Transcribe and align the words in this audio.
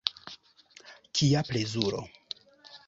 Kia 1.19 1.45
plezuro! 1.51 2.03